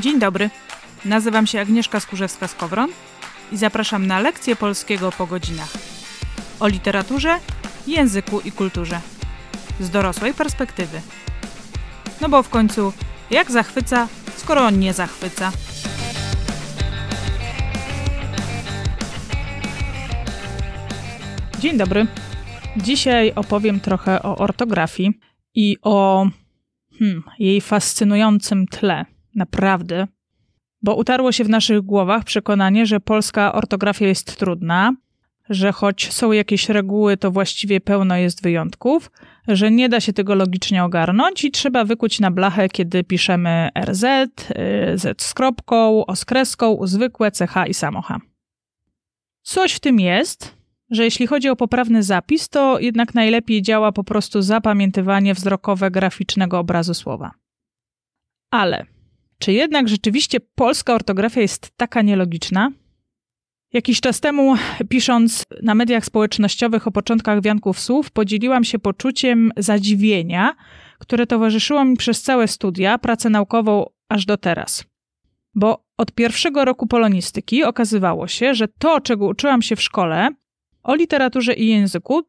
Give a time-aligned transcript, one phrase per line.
[0.00, 0.50] Dzień dobry.
[1.04, 2.88] Nazywam się Agnieszka Skurzewska-Skowron
[3.52, 5.72] i zapraszam na lekcję polskiego po godzinach.
[6.60, 7.38] O literaturze,
[7.86, 9.00] języku i kulturze.
[9.80, 11.00] Z dorosłej perspektywy.
[12.20, 12.92] No bo w końcu,
[13.30, 15.52] jak zachwyca, skoro on nie zachwyca?
[21.58, 22.06] Dzień dobry.
[22.76, 25.20] Dzisiaj opowiem trochę o ortografii
[25.54, 26.26] i o
[26.98, 29.04] hmm, jej fascynującym tle.
[29.34, 30.06] Naprawdę.
[30.82, 34.92] Bo utarło się w naszych głowach przekonanie, że polska ortografia jest trudna,
[35.50, 39.10] że choć są jakieś reguły, to właściwie pełno jest wyjątków,
[39.48, 44.04] że nie da się tego logicznie ogarnąć i trzeba wykuć na blachę, kiedy piszemy RZ,
[44.04, 44.28] y,
[44.94, 48.20] Z z kropką, O z kreską, zwykłe, CH i samocha.
[49.42, 50.56] Coś w tym jest,
[50.90, 56.58] że jeśli chodzi o poprawny zapis, to jednak najlepiej działa po prostu zapamiętywanie wzrokowe graficznego
[56.58, 57.30] obrazu słowa.
[58.50, 58.86] Ale
[59.42, 62.70] czy jednak rzeczywiście polska ortografia jest taka nielogiczna?
[63.72, 64.54] Jakiś czas temu,
[64.88, 70.54] pisząc na mediach społecznościowych o początkach wianków słów, podzieliłam się poczuciem zadziwienia,
[70.98, 74.84] które towarzyszyło mi przez całe studia, pracę naukową aż do teraz.
[75.54, 80.28] Bo od pierwszego roku polonistyki okazywało się, że to, czego uczyłam się w szkole
[80.82, 82.22] o literaturze i języku,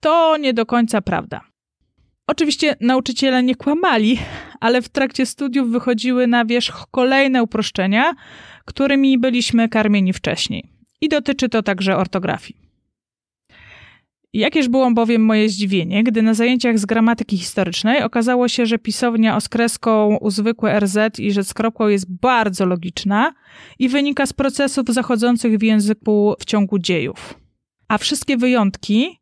[0.00, 1.49] to nie do końca prawda.
[2.30, 4.18] Oczywiście nauczyciele nie kłamali,
[4.60, 8.14] ale w trakcie studiów wychodziły na wierzch kolejne uproszczenia,
[8.64, 10.72] którymi byliśmy karmieni wcześniej.
[11.00, 12.60] I dotyczy to także ortografii.
[14.32, 19.36] Jakież było bowiem moje zdziwienie, gdy na zajęciach z gramatyki historycznej okazało się, że pisownia
[19.36, 23.34] o skreską u zwykłe RZ i rzecz z kropką jest bardzo logiczna
[23.78, 27.34] i wynika z procesów zachodzących w języku w ciągu dziejów.
[27.88, 29.18] A wszystkie wyjątki,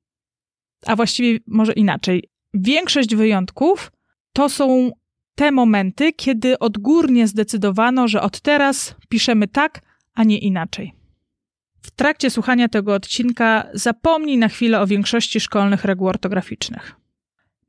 [0.87, 2.23] a właściwie może inaczej,
[2.55, 3.93] większość wyjątków
[4.33, 4.91] to są
[5.35, 9.81] te momenty, kiedy odgórnie zdecydowano, że od teraz piszemy tak,
[10.15, 10.93] a nie inaczej.
[11.83, 16.95] W trakcie słuchania tego odcinka zapomnij na chwilę o większości szkolnych reguł ortograficznych,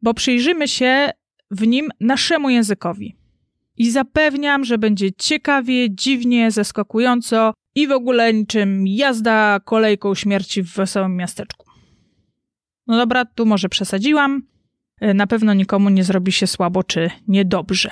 [0.01, 1.09] bo przyjrzymy się
[1.51, 3.15] w nim naszemu językowi.
[3.77, 10.73] I zapewniam, że będzie ciekawie, dziwnie, zaskakująco i w ogóle niczym jazda kolejką śmierci w
[10.73, 11.65] wesołym miasteczku.
[12.87, 14.41] No dobra, tu może przesadziłam.
[15.01, 17.89] Na pewno nikomu nie zrobi się słabo czy niedobrze.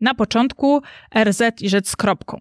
[0.00, 0.82] Na początku
[1.24, 2.40] RZ i rzecz z kropką.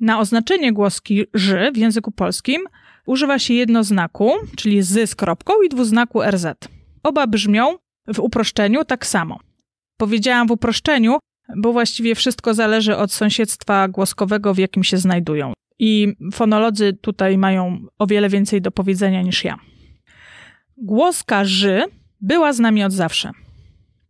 [0.00, 2.62] Na oznaczenie głoski ży w języku polskim
[3.06, 6.46] używa się jednoznaku, czyli z z kropką i dwuznaku RZ.
[7.02, 7.76] Oba brzmią
[8.14, 9.38] w uproszczeniu tak samo.
[9.96, 11.18] Powiedziałam w uproszczeniu,
[11.56, 15.52] bo właściwie wszystko zależy od sąsiedztwa głoskowego, w jakim się znajdują.
[15.78, 19.58] I fonolodzy tutaj mają o wiele więcej do powiedzenia niż ja.
[20.76, 21.84] Głoska ży
[22.20, 23.30] była z nami od zawsze.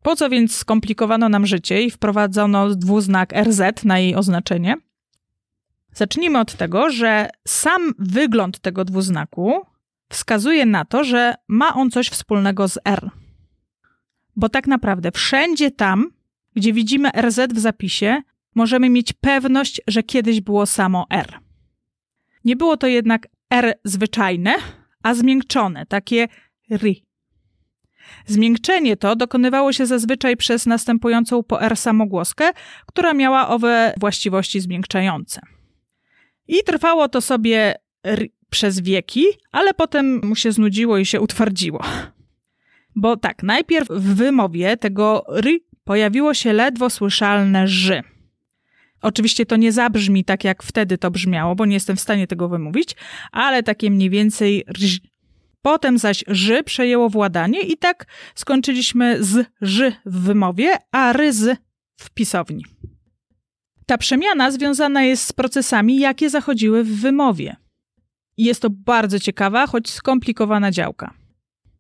[0.03, 4.77] Po co więc skomplikowano nam życie i wprowadzono dwuznak RZ na jej oznaczenie?
[5.93, 9.63] Zacznijmy od tego, że sam wygląd tego dwuznaku
[10.09, 13.11] wskazuje na to, że ma on coś wspólnego z R.
[14.37, 16.11] Bo tak naprawdę wszędzie tam,
[16.55, 18.23] gdzie widzimy RZ w zapisie,
[18.55, 21.39] możemy mieć pewność, że kiedyś było samo R.
[22.49, 24.55] Nie było to jednak R zwyczajne,
[25.03, 26.29] a zmiękczone, takie
[26.71, 26.95] ry.
[28.27, 32.51] Zmiękczenie to dokonywało się zazwyczaj przez następującą po R samogłoskę,
[32.87, 35.41] która miała owe właściwości zmiękczające.
[36.47, 37.75] I trwało to sobie
[38.51, 41.85] przez wieki, ale potem mu się znudziło i się utwardziło.
[42.97, 48.03] Bo tak, najpierw w wymowie tego ry pojawiło się ledwo słyszalne ży.
[49.03, 52.49] Oczywiście to nie zabrzmi tak, jak wtedy to brzmiało, bo nie jestem w stanie tego
[52.49, 52.97] wymówić,
[53.33, 55.01] ale takie mniej więcej rż.
[55.63, 61.57] Potem zaś ży przejęło władanie i tak skończyliśmy z ży w wymowie, a ryzy
[61.97, 62.65] w pisowni.
[63.87, 67.57] Ta przemiana związana jest z procesami, jakie zachodziły w wymowie.
[68.37, 71.15] Jest to bardzo ciekawa, choć skomplikowana działka.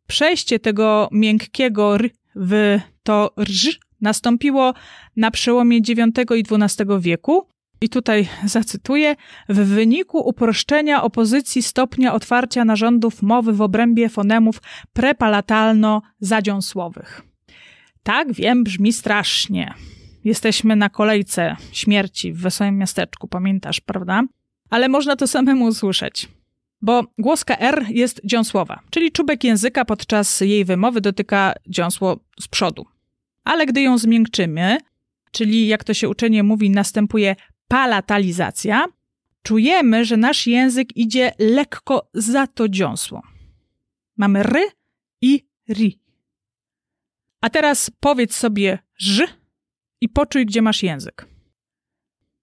[0.06, 4.75] Przejście tego miękkiego r w to rż nastąpiło
[5.17, 5.99] na przełomie IX
[6.37, 7.49] i XII wieku.
[7.81, 9.17] I tutaj zacytuję:
[9.49, 14.62] W wyniku uproszczenia opozycji stopnia otwarcia narządów mowy w obrębie fonemów
[14.95, 17.23] prepalatalno-zadziąsłowych.
[18.03, 19.75] Tak, wiem, brzmi strasznie.
[20.25, 24.23] Jesteśmy na kolejce śmierci w wesołym miasteczku, pamiętasz, prawda?
[24.71, 26.29] Ale można to samemu usłyszeć.
[26.83, 32.87] Bo głoska R jest dziąsłowa, czyli czubek języka podczas jej wymowy dotyka dziąsło z przodu
[33.49, 34.79] ale gdy ją zmiękczymy,
[35.31, 37.37] czyli jak to się uczenie mówi, następuje
[37.69, 38.87] palatalizacja,
[39.43, 43.23] czujemy, że nasz język idzie lekko za to dziąsło.
[44.17, 44.67] Mamy ry
[45.21, 46.00] i ri.
[47.41, 49.29] A teraz powiedz sobie ż
[50.00, 51.27] i poczuj, gdzie masz język.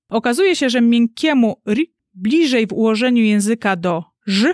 [0.09, 1.77] Okazuje się, że miękkiemu r
[2.13, 4.53] bliżej w ułożeniu języka do ż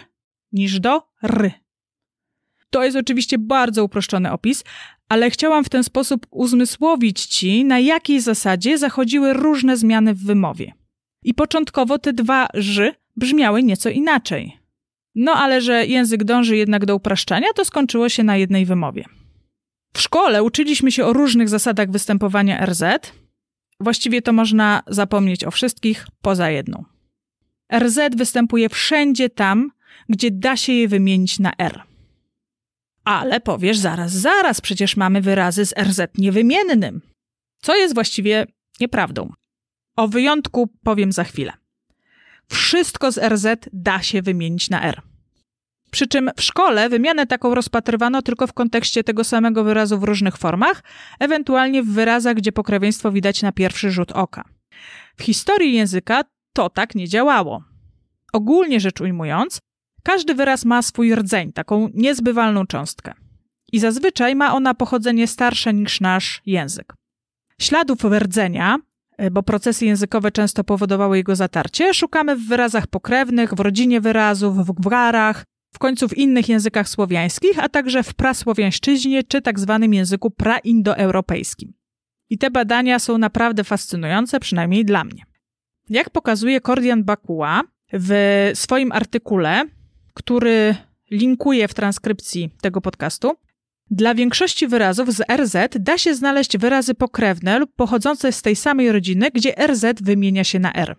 [0.52, 1.52] niż do r.
[2.70, 4.64] To jest oczywiście bardzo uproszczony opis,
[5.12, 10.74] ale chciałam w ten sposób uzmysłowić ci, na jakiej zasadzie zachodziły różne zmiany w wymowie.
[11.24, 14.58] I początkowo te dwa ż brzmiały nieco inaczej.
[15.16, 19.06] No ale że język dąży jednak do upraszczania, to skończyło się na jednej wymowie.
[19.94, 22.84] W szkole uczyliśmy się o różnych zasadach występowania RZ.
[23.80, 26.84] Właściwie to można zapomnieć o wszystkich poza jedną.
[27.80, 29.72] RZ występuje wszędzie tam,
[30.10, 31.91] gdzie da się je wymienić na R.
[33.04, 37.02] Ale powiesz zaraz, zaraz, przecież mamy wyrazy z RZ niewymiennym.
[37.62, 38.46] Co jest właściwie
[38.80, 39.34] nieprawdą.
[39.96, 41.54] O wyjątku powiem za chwilę.
[42.48, 45.02] Wszystko z RZ da się wymienić na R.
[45.92, 50.38] Przy czym w szkole wymianę taką rozpatrywano tylko w kontekście tego samego wyrazu w różnych
[50.38, 50.84] formach,
[51.20, 54.44] ewentualnie w wyrazach, gdzie pokrewieństwo widać na pierwszy rzut oka.
[55.18, 56.22] W historii języka
[56.54, 57.64] to tak nie działało.
[58.34, 59.60] Ogólnie rzecz ujmując,
[60.04, 63.14] każdy wyraz ma swój rdzeń, taką niezbywalną cząstkę.
[63.72, 66.94] I zazwyczaj ma ona pochodzenie starsze niż nasz język.
[67.62, 68.78] Śladów rdzenia,
[69.18, 74.58] e, bo procesy językowe często powodowały jego zatarcie, szukamy w wyrazach pokrewnych, w rodzinie wyrazów,
[74.58, 75.44] w gwarach,
[75.74, 81.74] w końcu w innych językach słowiańskich, a także w prasłowiańszczyźnie czy tak zwanym języku praindoeuropejskim.
[82.30, 85.24] I te badania są naprawdę fascynujące, przynajmniej dla mnie.
[85.90, 87.62] Jak pokazuje Kordian Bakua
[87.94, 89.64] w swoim artykule,
[90.14, 90.76] który
[91.12, 93.32] linkuje w transkrypcji tego podcastu,
[93.92, 98.92] dla większości wyrazów z RZ da się znaleźć wyrazy pokrewne lub pochodzące z tej samej
[98.92, 100.96] rodziny, gdzie RZ wymienia się na R.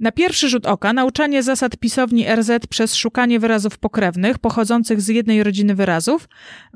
[0.00, 5.42] Na pierwszy rzut oka nauczanie zasad pisowni RZ przez szukanie wyrazów pokrewnych pochodzących z jednej
[5.42, 6.28] rodziny wyrazów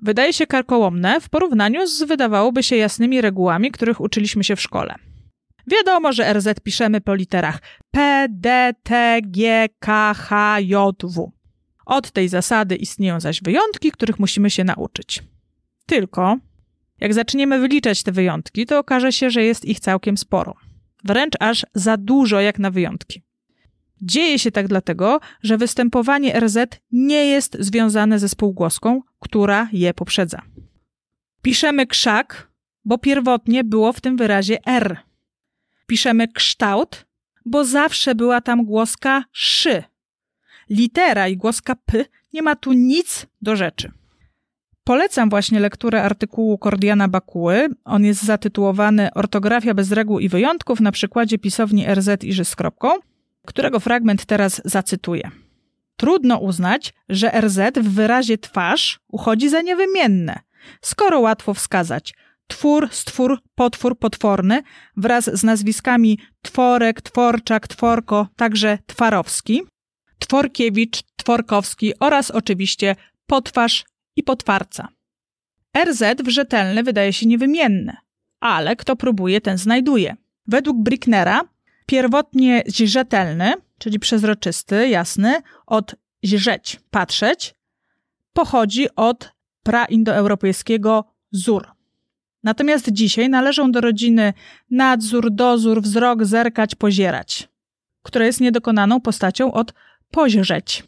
[0.02, 4.94] wydaje się karkołomne w porównaniu z wydawałoby się jasnymi regułami, których uczyliśmy się w szkole.
[5.66, 11.32] Wiadomo, że RZ piszemy po literach P, D, T, G, K, H, J, W.
[11.86, 15.22] Od tej zasady istnieją zaś wyjątki, których musimy się nauczyć.
[15.86, 16.36] Tylko,
[17.00, 20.54] jak zaczniemy wyliczać te wyjątki, to okaże się, że jest ich całkiem sporo
[21.04, 23.22] wręcz aż za dużo jak na wyjątki.
[24.02, 26.56] Dzieje się tak dlatego, że występowanie RZ
[26.92, 30.42] nie jest związane ze spółgłoską, która je poprzedza.
[31.42, 32.50] Piszemy krzak,
[32.84, 34.96] bo pierwotnie było w tym wyrazie R.
[35.92, 37.06] Piszemy kształt,
[37.44, 39.82] bo zawsze była tam głoska szy.
[40.70, 43.92] Litera i głoska p nie ma tu nic do rzeczy.
[44.84, 47.68] Polecam właśnie lekturę artykułu Kordiana Bakuły.
[47.84, 52.88] On jest zatytułowany Ortografia bez reguł i wyjątków na przykładzie pisowni RZ i z kropką,
[53.46, 55.30] którego fragment teraz zacytuję.
[55.96, 60.38] Trudno uznać, że RZ w wyrazie twarz uchodzi za niewymienne,
[60.80, 62.14] skoro łatwo wskazać
[62.46, 64.62] twór, stwór, potwór, potworny
[64.96, 69.62] wraz z nazwiskami Tworek, Tworczak, Tworko, także Twarowski,
[70.18, 72.96] Tworkiewicz, Tworkowski oraz oczywiście
[73.26, 73.84] potwarz
[74.16, 74.88] i potwarca.
[75.84, 77.96] RZ w rzetelny wydaje się niewymienne,
[78.40, 80.16] ale kto próbuje, ten znajduje.
[80.46, 81.40] Według Bricknera
[81.86, 85.34] pierwotnie rzetelny, czyli przezroczysty, jasny,
[85.66, 87.54] od źrzeć, patrzeć,
[88.32, 91.81] pochodzi od praindoeuropejskiego zur.
[92.42, 94.32] Natomiast dzisiaj należą do rodziny
[94.70, 97.48] nadzór, dozór, wzrok, zerkać, pozierać,
[98.02, 99.74] która jest niedokonaną postacią od
[100.10, 100.84] pozrzeć.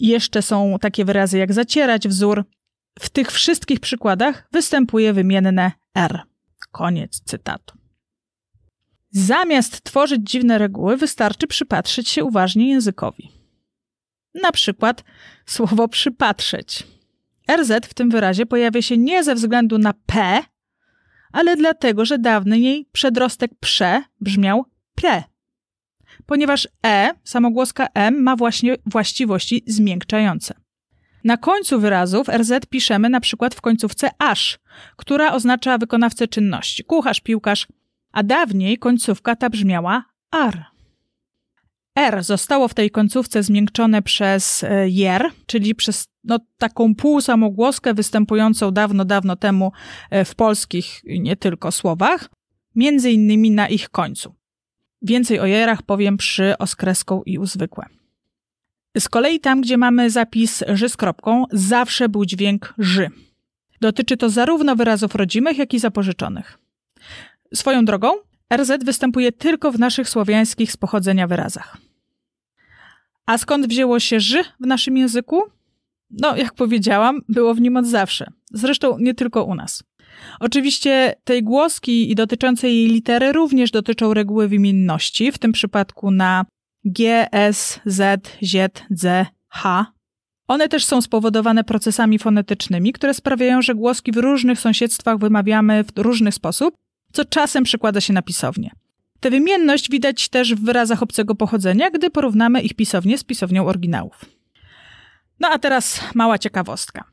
[0.00, 2.44] Jeszcze są takie wyrazy jak zacierać wzór.
[2.98, 6.20] W tych wszystkich przykładach występuje wymienne R.
[6.72, 7.78] Koniec cytatu.
[9.10, 13.30] Zamiast tworzyć dziwne reguły, wystarczy przypatrzyć się uważnie językowi.
[14.42, 15.04] Na przykład
[15.46, 16.86] słowo przypatrzeć.
[17.56, 20.42] RZ w tym wyrazie pojawia się nie ze względu na P,
[21.32, 25.22] ale dlatego, że dawniej przedrostek prze brzmiał pre
[26.26, 30.54] ponieważ e, samogłoska m, ma właśnie właściwości zmiękczające.
[31.24, 34.58] Na końcu wyrazów RZ piszemy na przykład w końcówce aż,
[34.96, 37.66] która oznacza wykonawcę czynności, kucharz, piłkarz,
[38.12, 40.71] a dawniej końcówka ta brzmiała ar.
[41.96, 48.70] R zostało w tej końcówce zmiękczone przez e, jer, czyli przez no, taką półsamogłoskę występującą
[48.70, 49.72] dawno, dawno temu
[50.10, 52.30] e, w polskich nie tylko słowach,
[52.74, 54.34] między innymi na ich końcu.
[55.02, 57.86] Więcej o jerach powiem przy oskreską i uzwykłe.
[58.98, 63.10] Z kolei tam, gdzie mamy zapis ży z kropką, zawsze był dźwięk ży.
[63.80, 66.58] Dotyczy to zarówno wyrazów rodzimych, jak i zapożyczonych.
[67.54, 68.12] Swoją drogą,
[68.56, 71.76] RZ występuje tylko w naszych słowiańskich z pochodzenia wyrazach.
[73.26, 75.42] A skąd wzięło się ży w naszym języku?
[76.10, 78.26] No, jak powiedziałam, było w nim od zawsze.
[78.50, 79.82] Zresztą nie tylko u nas.
[80.40, 86.44] Oczywiście tej głoski i dotyczące jej litery również dotyczą reguły wymienności, w tym przypadku na
[86.84, 89.86] G, S, Z, Z, Z, H.
[90.48, 95.98] One też są spowodowane procesami fonetycznymi, które sprawiają, że głoski w różnych sąsiedztwach wymawiamy w
[95.98, 96.74] różny sposób,
[97.12, 98.70] co czasem przekłada się na pisownię.
[99.20, 104.24] Tę wymienność widać też w wyrazach obcego pochodzenia, gdy porównamy ich pisownię z pisownią oryginałów.
[105.40, 107.04] No a teraz mała ciekawostka.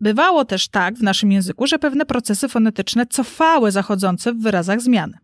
[0.00, 5.18] Bywało też tak w naszym języku, że pewne procesy fonetyczne cofały zachodzące w wyrazach zmiany.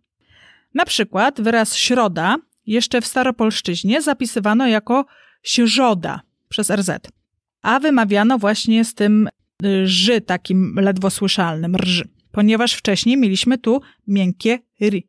[0.75, 5.07] Na przykład wyraz środa jeszcze w staropolszczyźnie zapisywano jako
[5.43, 6.91] środa przez RZ,
[7.63, 9.29] a wymawiano właśnie z tym
[9.65, 15.03] y, ży takim ledwo słyszalnym, rży, ponieważ wcześniej mieliśmy tu miękkie ry.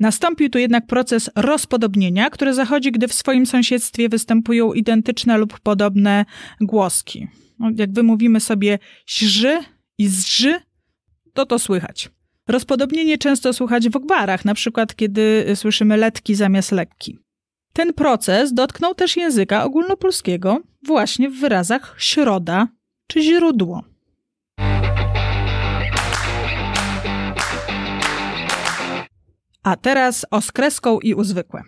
[0.00, 6.24] Nastąpił tu jednak proces rozpodobnienia, który zachodzi, gdy w swoim sąsiedztwie występują identyczne lub podobne
[6.60, 7.28] głoski.
[7.58, 8.78] No, jak wymówimy sobie
[9.08, 9.58] źrzy
[9.98, 10.60] i zży,
[11.32, 12.10] to to słychać.
[12.48, 17.18] Rozpodobnienie często słychać w gwarach, na przykład kiedy słyszymy letki zamiast lekki.
[17.72, 22.68] Ten proces dotknął też języka ogólnopolskiego właśnie w wyrazach środa
[23.06, 23.84] czy źródło.
[29.66, 31.62] A teraz o z kreską i uzwykłe.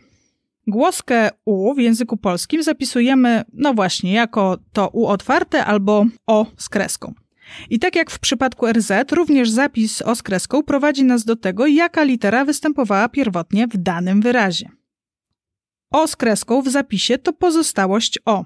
[0.66, 6.68] Głoskę U w języku polskim zapisujemy, no właśnie, jako to U otwarte albo O z
[6.68, 7.14] kreską.
[7.70, 11.66] I tak jak w przypadku RZ, również zapis O z kreską prowadzi nas do tego,
[11.66, 14.68] jaka litera występowała pierwotnie w danym wyrazie.
[15.90, 18.44] O z kreską w zapisie to pozostałość O.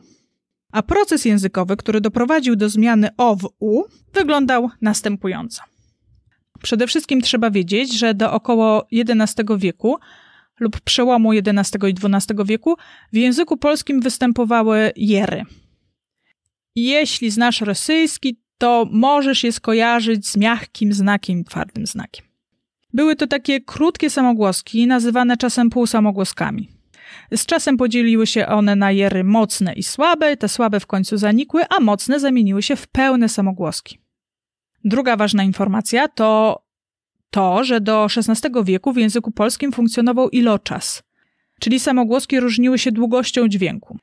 [0.73, 3.83] A proces językowy, który doprowadził do zmiany O w U,
[4.13, 5.72] wyglądał następująco.
[6.63, 9.97] Przede wszystkim trzeba wiedzieć, że do około XI wieku
[10.61, 12.77] lub przełomu XI i XII wieku
[13.13, 15.45] w języku polskim występowały jery.
[16.77, 22.27] Jeśli znasz rosyjski, to możesz je skojarzyć z miękkim znakiem, twardym znakiem.
[22.93, 26.69] Były to takie krótkie samogłoski, nazywane czasem półsamogłoskami.
[27.33, 31.63] Z czasem podzieliły się one na jery mocne i słabe, te słabe w końcu zanikły,
[31.69, 34.02] a mocne zamieniły się w pełne samogłoski.
[34.85, 36.63] Druga ważna informacja to
[37.31, 41.03] to, że do XVI wieku w języku polskim funkcjonował iloczas,
[41.61, 43.99] czyli samogłoski różniły się długością dźwięku.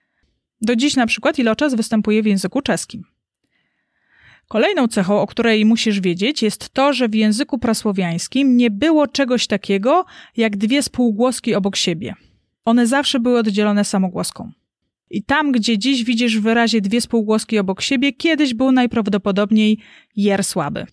[0.61, 3.03] Do dziś na przykład iloczas występuje w języku czeskim.
[4.47, 9.47] Kolejną cechą, o której musisz wiedzieć, jest to, że w języku prasłowiańskim nie było czegoś
[9.47, 10.05] takiego
[10.37, 12.15] jak dwie spółgłoski obok siebie.
[12.65, 14.51] One zawsze były oddzielone samogłoską.
[15.09, 19.79] I tam, gdzie dziś widzisz w wyrazie dwie spółgłoski obok siebie, kiedyś był najprawdopodobniej
[20.15, 20.85] jer słaby.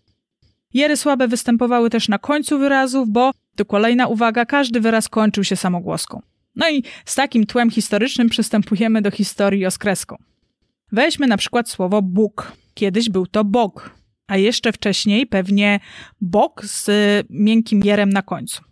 [0.75, 5.57] Jery słabe występowały też na końcu wyrazów, bo, tu kolejna uwaga, każdy wyraz kończył się
[5.57, 6.23] samogłoską.
[6.57, 10.17] No i z takim tłem historycznym przystępujemy do historii oskreską.
[10.93, 12.53] Weźmy na przykład słowo Bóg.
[12.75, 13.91] Kiedyś był to Bog,
[14.27, 15.81] a jeszcze wcześniej pewnie
[16.21, 16.91] Bog z
[17.31, 18.63] miękkim jerem na końcu.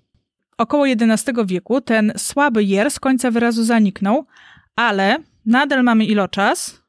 [0.59, 4.27] Około XI wieku ten słaby jer z końca wyrazu zaniknął,
[4.77, 6.83] ale nadal mamy iloczas,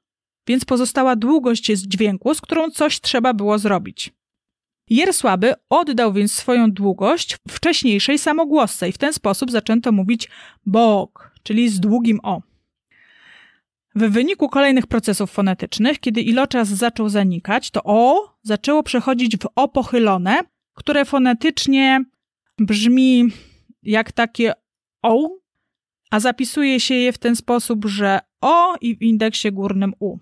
[0.48, 4.14] więc pozostała długość dźwięku, z którą coś trzeba było zrobić.
[4.90, 10.30] Jer słaby oddał więc swoją długość wcześniejszej samogłosce i w ten sposób zaczęto mówić
[10.66, 12.42] bog, czyli z długim o.
[13.96, 19.68] W wyniku kolejnych procesów fonetycznych, kiedy iloczas zaczął zanikać, to o zaczęło przechodzić w o
[19.68, 20.40] pochylone,
[20.74, 22.06] które fonetycznie
[22.60, 23.30] brzmi
[23.84, 24.54] jak takie
[25.02, 25.30] o,
[26.12, 30.18] a zapisuje się je w ten sposób, że o i w indeksie górnym u.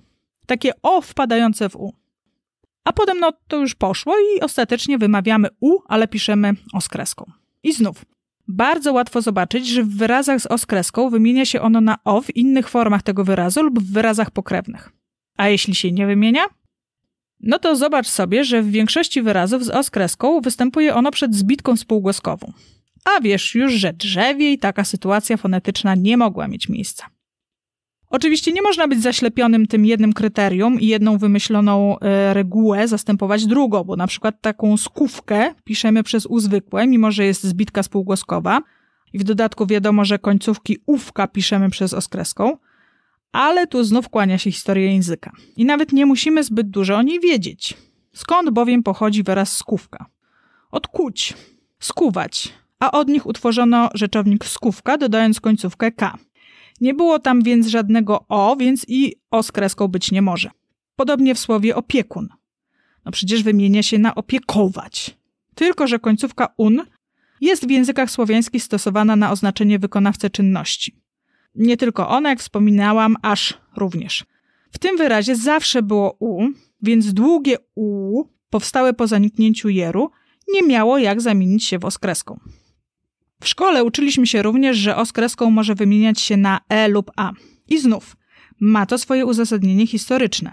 [0.45, 1.93] Takie o wpadające w u.
[2.83, 7.31] A potem no to już poszło i ostatecznie wymawiamy u, ale piszemy oskreską.
[7.63, 8.05] I znów,
[8.47, 12.69] bardzo łatwo zobaczyć, że w wyrazach z oskreską wymienia się ono na o w innych
[12.69, 14.91] formach tego wyrazu lub w wyrazach pokrewnych.
[15.37, 16.41] A jeśli się nie wymienia?
[17.39, 22.53] No to zobacz sobie, że w większości wyrazów z oskreską występuje ono przed zbitką spółgłoskową.
[23.05, 27.05] A wiesz już, że drzewiej taka sytuacja fonetyczna nie mogła mieć miejsca.
[28.13, 33.83] Oczywiście nie można być zaślepionym tym jednym kryterium i jedną wymyśloną e, regułę zastępować drugą,
[33.83, 38.61] bo na przykład taką skówkę piszemy przez u zwykłe, mimo że jest zbitka spółgłoskowa.
[39.13, 42.57] I w dodatku wiadomo, że końcówki ówka piszemy przez oskreską.
[43.31, 45.31] Ale tu znów kłania się historia języka.
[45.55, 47.73] I nawet nie musimy zbyt dużo o niej wiedzieć.
[48.13, 50.05] Skąd bowiem pochodzi wyraz skówka?
[50.71, 51.33] Od kuć,
[51.79, 56.17] skuwać, a od nich utworzono rzeczownik skówka, dodając końcówkę k.
[56.81, 60.51] Nie było tam więc żadnego o, więc i o z kreską być nie może.
[60.95, 62.29] Podobnie w słowie opiekun.
[63.05, 65.17] No przecież wymienia się na opiekować.
[65.55, 66.81] Tylko, że końcówka un
[67.41, 70.95] jest w językach słowiańskich stosowana na oznaczenie wykonawcę czynności.
[71.55, 74.25] Nie tylko ona, jak wspominałam, aż również.
[74.71, 76.47] W tym wyrazie zawsze było u,
[76.81, 80.11] więc długie u powstałe po zaniknięciu jeru
[80.53, 82.39] nie miało jak zamienić się w oskreską.
[83.43, 87.31] W szkole uczyliśmy się również, że oskreską może wymieniać się na e lub a.
[87.67, 88.15] I znów,
[88.59, 90.51] ma to swoje uzasadnienie historyczne.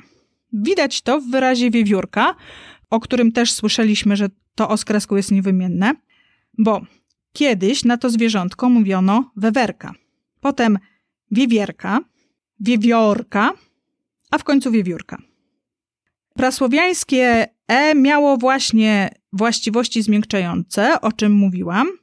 [0.53, 2.35] Widać to w wyrazie wiewiórka,
[2.91, 5.95] o którym też słyszeliśmy, że to oskreską jest niewymienne,
[6.59, 6.81] bo
[7.33, 9.95] kiedyś na to zwierzątko mówiono wewerka,
[10.41, 10.79] potem
[11.31, 12.01] wiewierka,
[12.61, 13.53] wiewiorka,
[14.31, 15.23] a w końcu wiewiórka.
[16.35, 22.00] Prasłowiańskie e miało właśnie właściwości zmiękczające, o czym mówiłam.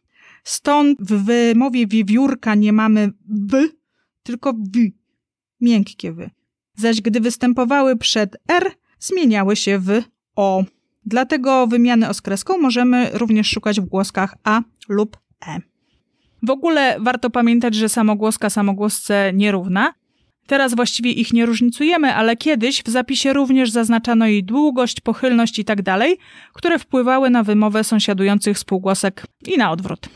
[0.47, 3.67] Stąd w wymowie wiewiórka nie mamy w,
[4.23, 4.91] tylko w,
[5.61, 6.29] miękkie w.
[6.75, 10.01] Zaś gdy występowały przed r, zmieniały się w
[10.35, 10.63] o.
[11.05, 15.59] Dlatego wymiany oskreską możemy również szukać w głoskach a lub e.
[16.43, 19.93] W ogóle warto pamiętać, że samogłoska samogłosce nierówna.
[20.45, 25.83] Teraz właściwie ich nie różnicujemy, ale kiedyś w zapisie również zaznaczano jej długość, pochylność itd.,
[25.83, 26.09] tak
[26.53, 30.09] które wpływały na wymowę sąsiadujących spółgłosek i na odwrót.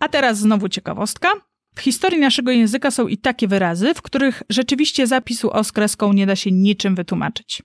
[0.00, 1.28] A teraz znowu ciekawostka.
[1.74, 6.36] W historii naszego języka są i takie wyrazy, w których rzeczywiście zapisu oskreską nie da
[6.36, 7.62] się niczym wytłumaczyć.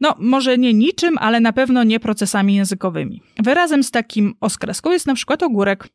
[0.00, 3.22] No, może nie niczym, ale na pewno nie procesami językowymi.
[3.38, 5.88] Wyrazem z takim oskreską jest na przykład ogórek.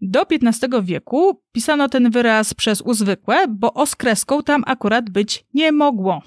[0.00, 6.22] Do XV wieku pisano ten wyraz przez uzwykłe, bo oskreską tam akurat być nie mogło.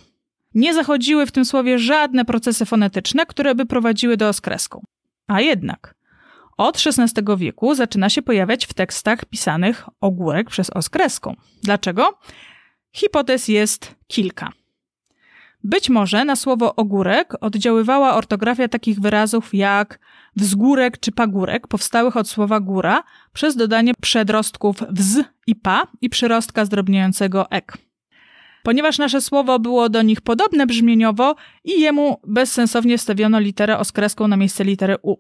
[0.54, 4.86] Nie zachodziły w tym słowie żadne procesy fonetyczne, które by prowadziły do oskreską.
[5.28, 5.96] A jednak
[6.58, 11.36] od XVI wieku zaczyna się pojawiać w tekstach pisanych ogórek przez oskreską.
[11.64, 12.20] Dlaczego?
[12.92, 14.52] Hipotez jest kilka.
[15.64, 20.00] Być może na słowo ogórek oddziaływała ortografia takich wyrazów jak
[20.36, 23.04] wzgórek czy pagórek, powstałych od słowa góra,
[23.34, 27.78] przez dodanie przedrostków wz i pa i przyrostka zdrobniającego ek.
[28.64, 34.38] Ponieważ nasze słowo było do nich podobne brzmieniowo i jemu bezsensownie stawiono literę oskreską na
[34.38, 35.16] miejsce litery u.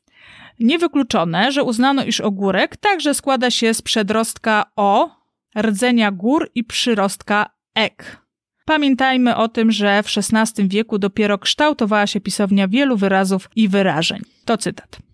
[0.60, 5.10] Niewykluczone, że uznano, iż ogórek także składa się z przedrostka o,
[5.58, 8.21] rdzenia gór i przyrostka ek.
[8.65, 14.21] Pamiętajmy o tym, że w XVI wieku dopiero kształtowała się pisownia wielu wyrazów i wyrażeń.
[14.45, 15.11] To cytat.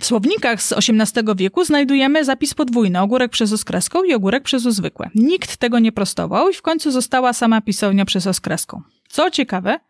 [0.00, 5.10] W słownikach z XVIII wieku znajdujemy zapis podwójny, ogórek przez oskreską i ogórek przez uzwykłe.
[5.14, 8.82] Nikt tego nie prostował i w końcu została sama pisownia przez oskreską.
[9.08, 9.80] Co ciekawe,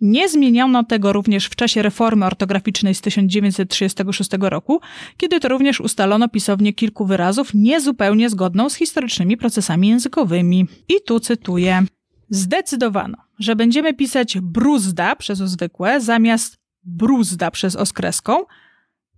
[0.00, 4.80] nie zmieniono tego również w czasie reformy ortograficznej z 1936 roku,
[5.16, 10.66] kiedy to również ustalono pisownię kilku wyrazów niezupełnie zgodną z historycznymi procesami językowymi.
[10.88, 11.82] I tu cytuję.
[12.30, 18.44] Zdecydowano, że będziemy pisać bruzda przez zwykłe zamiast bruzda przez oskreską,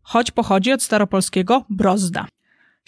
[0.06, 2.26] choć pochodzi od staropolskiego brozda.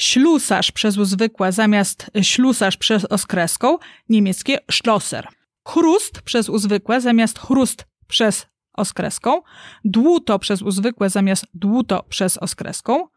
[0.00, 3.78] Ślusarz przez zwykłe zamiast ślusarz przez oskreską,
[4.08, 5.28] niemieckie Schlosser.
[5.68, 9.42] Chrust przez uzwykłe zamiast chrust przez oskreską,
[9.84, 13.08] dłuto przez uzwykłe zamiast dłuto przez oskreską,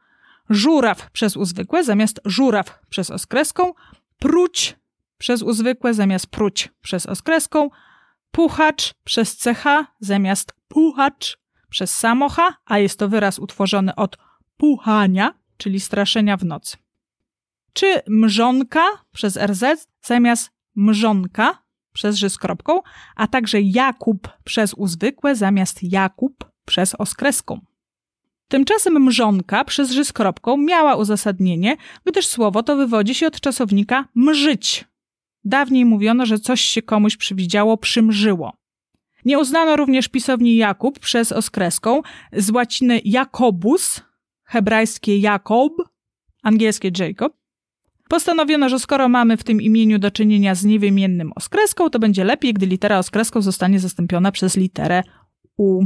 [0.49, 3.73] żuraw przez uzwykłe zamiast żuraw przez oskreską,
[4.19, 4.75] pruć
[5.17, 7.69] przez uzwykłe zamiast pruć przez oskreską,
[8.31, 9.65] puchacz przez ch
[9.99, 11.40] zamiast puchacz
[11.71, 14.17] przez samocha, a jest to wyraz utworzony od
[14.57, 16.77] puchania, czyli straszenia w nocy.
[17.73, 22.81] Czy mrzonka przez rz zamiast mrzonka przez ży z kropką,
[23.15, 27.59] a także Jakub przez uzwykłe zamiast Jakub przez oskreską.
[28.47, 34.05] Tymczasem mrzonka przez ży z kropką miała uzasadnienie, gdyż słowo to wywodzi się od czasownika
[34.15, 34.85] mrzyć.
[35.43, 38.60] Dawniej mówiono, że coś się komuś przywidziało, przymrzyło.
[39.25, 42.01] Nie uznano również pisowni Jakub przez oskreską
[42.33, 44.01] z łaciny Jakobus,
[44.43, 45.73] hebrajskie Jakob,
[46.43, 47.41] angielskie Jacob,
[48.11, 52.53] Postanowiono, że skoro mamy w tym imieniu do czynienia z niewymiennym oskreską, to będzie lepiej,
[52.53, 55.03] gdy litera oskreską zostanie zastąpiona przez literę
[55.57, 55.85] U.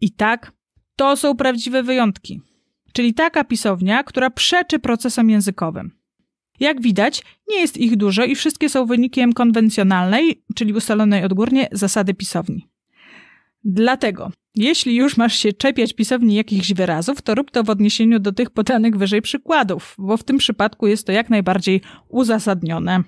[0.00, 0.52] I tak,
[0.96, 2.40] to są prawdziwe wyjątki.
[2.92, 5.90] Czyli taka pisownia, która przeczy procesom językowym.
[6.60, 12.14] Jak widać, nie jest ich dużo i wszystkie są wynikiem konwencjonalnej, czyli ustalonej odgórnie, zasady
[12.14, 12.68] pisowni.
[13.64, 18.32] Dlatego jeśli już masz się czepiać pisowni jakichś wyrazów, to rób to w odniesieniu do
[18.32, 23.02] tych podanych wyżej przykładów, bo w tym przypadku jest to jak najbardziej uzasadnione.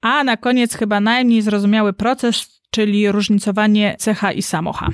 [0.00, 4.88] A na koniec chyba najmniej zrozumiały proces, czyli różnicowanie cecha i samocha.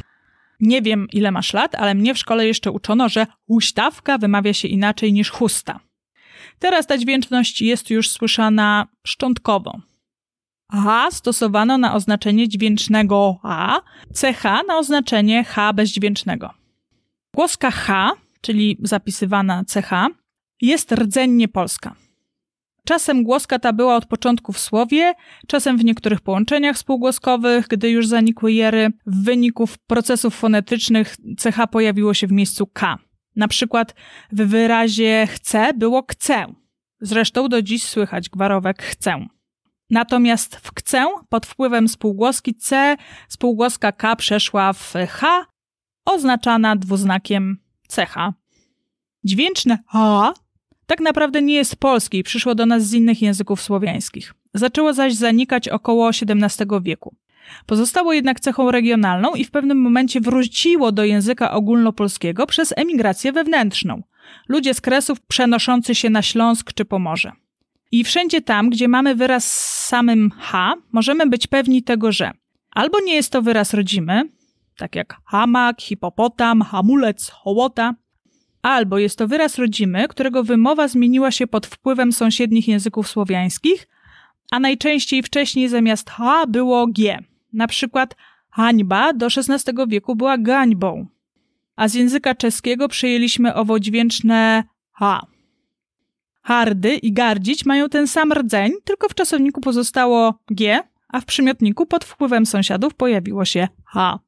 [0.61, 4.69] Nie wiem, ile masz lat, ale mnie w szkole jeszcze uczono, że huśtawka wymawia się
[4.69, 5.81] inaczej niż chusta.
[6.59, 9.81] Teraz ta dźwięczność jest już słyszana szczątkowo.
[10.73, 13.81] H stosowano na oznaczenie dźwięcznego A,
[14.15, 16.51] CH na oznaczenie H bezdźwięcznego.
[17.35, 19.91] Głoska H, czyli zapisywana CH,
[20.61, 21.97] jest rdzennie polska.
[22.85, 25.15] Czasem głoska ta była od początku w słowie,
[25.47, 28.91] czasem w niektórych połączeniach spółgłoskowych, gdy już zanikły jery.
[29.07, 32.99] W wyniku procesów fonetycznych CH pojawiło się w miejscu K.
[33.37, 33.95] Na przykład
[34.33, 36.47] w wyrazie chcę było chcę.
[37.01, 39.27] Zresztą do dziś słychać gwarowek chcę.
[39.91, 42.97] Natomiast w chcę pod wpływem spółgłoski C
[43.29, 45.47] spółgłoska K przeszła w H,
[46.05, 47.59] oznaczana dwuznakiem
[47.97, 48.15] CH.
[49.25, 50.33] Dźwięczne H
[50.91, 54.35] tak naprawdę nie jest polskie i przyszło do nas z innych języków słowiańskich.
[54.55, 57.15] Zaczęło zaś zanikać około XVII wieku.
[57.67, 64.03] Pozostało jednak cechą regionalną i w pewnym momencie wróciło do języka ogólnopolskiego przez emigrację wewnętrzną.
[64.49, 67.33] Ludzie z Kresów przenoszący się na Śląsk czy Pomorze.
[67.93, 72.31] I wszędzie tam, gdzie mamy wyraz z samym H, możemy być pewni tego, że
[72.71, 74.23] albo nie jest to wyraz rodzimy,
[74.77, 77.95] tak jak hamak, hipopotam, hamulec, hołota,
[78.63, 83.89] albo jest to wyraz rodzimy, którego wymowa zmieniła się pod wpływem sąsiednich języków słowiańskich,
[84.51, 87.19] a najczęściej wcześniej zamiast H było G.
[87.53, 88.17] Na przykład
[88.51, 91.07] hańba do XVI wieku była gańbą,
[91.77, 95.27] a z języka czeskiego przyjęliśmy owo dźwięczne H.
[96.43, 101.87] Hardy i gardzić mają ten sam rdzeń, tylko w czasowniku pozostało G, a w przymiotniku
[101.87, 104.19] pod wpływem sąsiadów pojawiło się H.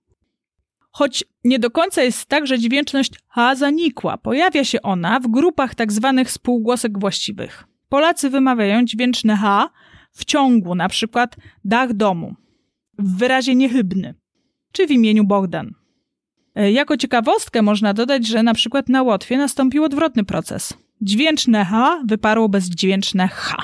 [0.92, 4.16] Choć nie do końca jest tak, że dźwięczność H zanikła.
[4.16, 7.64] Pojawia się ona w grupach tak zwanych spółgłosek właściwych.
[7.88, 9.70] Polacy wymawiają dźwięczne H
[10.12, 12.34] w ciągu, na przykład dach domu,
[12.98, 14.14] w wyrazie niechybny,
[14.72, 15.74] czy w imieniu Bogdan.
[16.54, 20.74] E, jako ciekawostkę można dodać, że na przykład na Łotwie nastąpił odwrotny proces.
[21.00, 23.56] Dźwięczne H wyparło bezdźwięczne H.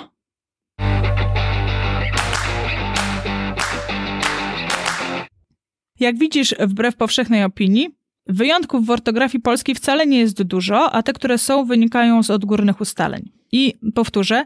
[6.01, 7.89] Jak widzisz, wbrew powszechnej opinii,
[8.27, 12.81] wyjątków w ortografii polskiej wcale nie jest dużo, a te, które są, wynikają z odgórnych
[12.81, 13.33] ustaleń.
[13.53, 14.45] I powtórzę,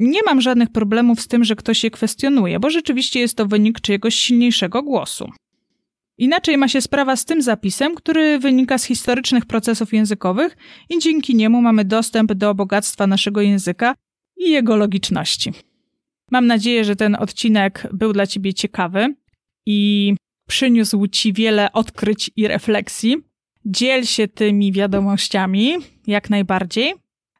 [0.00, 3.80] nie mam żadnych problemów z tym, że ktoś je kwestionuje, bo rzeczywiście jest to wynik
[3.80, 5.30] czyjegoś silniejszego głosu.
[6.18, 10.56] Inaczej ma się sprawa z tym zapisem, który wynika z historycznych procesów językowych
[10.90, 13.94] i dzięki niemu mamy dostęp do bogactwa naszego języka
[14.36, 15.52] i jego logiczności.
[16.30, 19.14] Mam nadzieję, że ten odcinek był dla Ciebie ciekawy
[19.66, 20.14] i
[20.50, 23.16] przyniósł Ci wiele odkryć i refleksji.
[23.64, 26.94] Dziel się tymi wiadomościami jak najbardziej.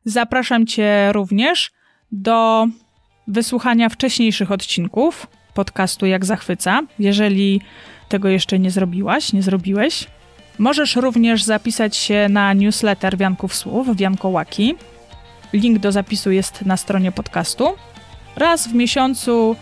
[0.04, 1.70] Zapraszam Cię również
[2.12, 2.66] do
[3.28, 7.60] wysłuchania wcześniejszych odcinków podcastu Jak Zachwyca, jeżeli
[8.08, 10.06] tego jeszcze nie zrobiłaś, nie zrobiłeś.
[10.58, 14.74] Możesz również zapisać się na newsletter Wianków Słów, Wiankołaki.
[15.52, 17.68] Link do zapisu jest na stronie podcastu.
[18.36, 19.56] Raz w miesiącu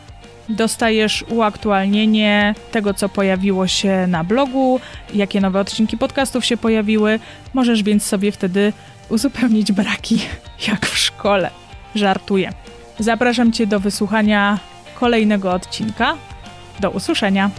[0.48, 4.80] dostajesz uaktualnienie tego, co pojawiło się na blogu,
[5.14, 7.20] jakie nowe odcinki podcastów się pojawiły.
[7.54, 8.72] Możesz więc sobie wtedy
[9.08, 10.18] uzupełnić braki,
[10.68, 11.50] jak w szkole.
[11.94, 12.52] Żartuję.
[12.98, 14.58] Zapraszam Cię do wysłuchania
[15.00, 16.16] kolejnego odcinka.
[16.80, 17.50] Do usłyszenia.